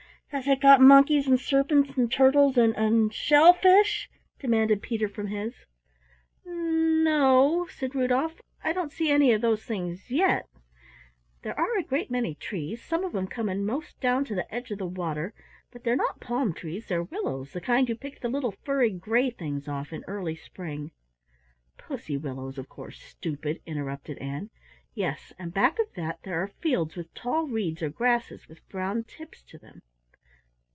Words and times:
"Has 0.33 0.47
it 0.47 0.61
got 0.61 0.79
monkeys 0.79 1.27
and 1.27 1.37
serpents 1.37 1.97
an' 1.97 2.07
turtles 2.07 2.57
an' 2.57 2.73
an' 2.75 3.09
shell 3.09 3.51
fish?" 3.51 4.09
demanded 4.39 4.81
Peter 4.81 5.09
from 5.09 5.27
his. 5.27 5.65
"N 6.47 7.03
no," 7.03 7.67
said 7.69 7.93
Rudolf, 7.93 8.39
"I 8.63 8.71
don't 8.71 8.93
see 8.93 9.11
any 9.11 9.33
of 9.33 9.41
those 9.41 9.65
things 9.65 10.09
yet. 10.09 10.45
There 11.41 11.59
are 11.59 11.77
a 11.77 11.83
great 11.83 12.09
many 12.09 12.33
trees, 12.35 12.81
some 12.81 13.03
of 13.03 13.13
'em 13.13 13.27
coming 13.27 13.65
most 13.65 13.99
down 13.99 14.23
to 14.23 14.33
the 14.33 14.49
edge 14.55 14.71
of 14.71 14.77
the 14.77 14.85
water, 14.87 15.33
but 15.69 15.83
they're 15.83 15.97
not 15.97 16.21
palm 16.21 16.53
trees, 16.53 16.87
they're 16.87 17.03
willows, 17.03 17.51
the 17.51 17.59
kind 17.59 17.89
you 17.89 17.95
pick 17.97 18.21
the 18.21 18.29
little 18.29 18.53
furry 18.63 18.89
gray 18.93 19.31
things 19.31 19.67
off 19.67 19.91
in 19.91 20.05
early 20.05 20.37
spring" 20.37 20.91
"Pussy 21.87 22.15
willows, 22.15 22.57
of 22.57 22.69
course, 22.69 22.97
stupid!" 23.01 23.59
interrupted 23.65 24.17
Ann. 24.19 24.49
"Yes, 24.95 25.33
and 25.37 25.53
back 25.53 25.77
of 25.77 25.91
that 25.97 26.21
there 26.23 26.41
are 26.41 26.47
fields 26.47 26.95
with 26.95 27.13
tall 27.13 27.47
reeds 27.47 27.81
or 27.83 27.89
grasses 27.89 28.47
with 28.47 28.65
brown 28.69 29.03
tips 29.03 29.43
to 29.49 29.57
them." 29.57 29.81